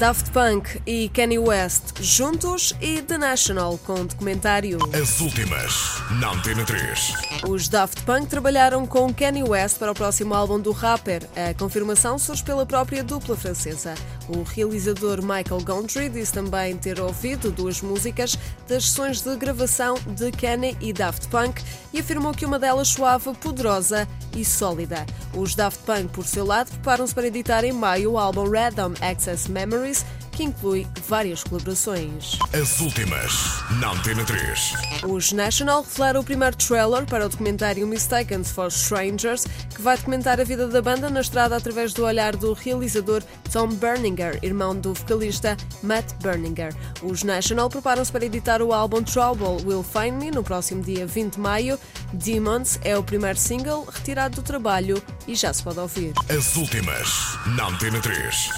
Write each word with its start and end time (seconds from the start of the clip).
Daft 0.00 0.30
Punk 0.30 0.80
e 0.86 1.10
Kanye 1.10 1.38
West 1.38 2.00
juntos 2.00 2.74
e 2.80 3.02
The 3.02 3.18
National 3.18 3.76
com 3.84 4.06
documentário. 4.06 4.78
As 4.98 5.20
últimas, 5.20 5.74
na 6.18 6.30
Antena 6.32 6.64
3. 6.64 7.12
Os 7.46 7.68
Daft 7.68 8.02
Punk 8.04 8.26
trabalharam 8.26 8.86
com 8.86 9.12
Kanye 9.12 9.42
West 9.42 9.78
para 9.78 9.92
o 9.92 9.94
próximo 9.94 10.32
álbum 10.32 10.58
do 10.58 10.72
rapper. 10.72 11.28
A 11.36 11.52
confirmação 11.52 12.18
surge 12.18 12.42
pela 12.42 12.64
própria 12.64 13.04
dupla 13.04 13.36
francesa. 13.36 13.94
O 14.26 14.42
realizador 14.42 15.20
Michael 15.20 15.60
Gondry 15.62 16.08
disse 16.08 16.32
também 16.32 16.78
ter 16.78 16.98
ouvido 16.98 17.52
duas 17.52 17.82
músicas 17.82 18.38
das 18.66 18.86
sessões 18.86 19.20
de 19.20 19.36
gravação 19.36 19.96
de 20.06 20.32
Kanye 20.32 20.78
e 20.80 20.94
Daft 20.94 21.28
Punk 21.28 21.62
e 21.92 22.00
afirmou 22.00 22.32
que 22.32 22.46
uma 22.46 22.58
delas 22.58 22.88
soava 22.88 23.34
poderosa 23.34 24.08
e 24.34 24.44
sólida. 24.44 25.04
Os 25.34 25.54
Daft 25.54 25.80
Punk, 25.84 26.08
por 26.12 26.24
seu 26.24 26.44
lado, 26.44 26.70
preparam-se 26.70 27.14
para 27.14 27.26
editar 27.26 27.64
em 27.64 27.72
maio 27.72 28.12
o 28.12 28.18
álbum 28.18 28.48
Random 28.48 28.94
Access 29.00 29.50
Memories, 29.50 29.89
que 30.32 30.44
inclui 30.44 30.86
várias 31.06 31.42
colaborações. 31.44 32.38
As 32.52 32.80
últimas, 32.80 33.32
na 33.80 33.92
Antena 33.92 34.24
3. 34.24 34.72
Os 35.08 35.32
National 35.32 35.82
revelaram 35.82 36.20
o 36.20 36.24
primeiro 36.24 36.56
trailer 36.56 37.04
para 37.04 37.26
o 37.26 37.28
documentário 37.28 37.86
Mistaken 37.86 38.44
for 38.44 38.68
Strangers, 38.68 39.44
que 39.74 39.82
vai 39.82 39.96
documentar 39.96 40.40
a 40.40 40.44
vida 40.44 40.66
da 40.66 40.80
banda 40.80 41.10
na 41.10 41.20
estrada 41.20 41.56
através 41.56 41.92
do 41.92 42.04
olhar 42.04 42.36
do 42.36 42.52
realizador 42.52 43.22
Tom 43.52 43.68
Berninger, 43.68 44.38
irmão 44.42 44.74
do 44.74 44.94
vocalista 44.94 45.56
Matt 45.82 46.12
Berninger. 46.22 46.74
Os 47.02 47.22
National 47.22 47.68
preparam-se 47.68 48.12
para 48.12 48.24
editar 48.24 48.62
o 48.62 48.72
álbum 48.72 49.02
Trouble 49.02 49.64
Will 49.66 49.82
Find 49.82 50.14
Me 50.14 50.30
no 50.30 50.42
próximo 50.42 50.82
dia 50.82 51.06
20 51.06 51.34
de 51.34 51.40
maio. 51.40 51.78
Demons 52.12 52.78
é 52.82 52.96
o 52.96 53.02
primeiro 53.02 53.38
single 53.38 53.84
retirado 53.84 54.36
do 54.36 54.42
trabalho 54.42 55.02
e 55.26 55.34
já 55.34 55.52
se 55.52 55.62
pode 55.62 55.78
ouvir. 55.78 56.12
As 56.28 56.56
últimas, 56.56 57.08
na 57.56 57.68
Antena 57.68 58.00
3. 58.00 58.50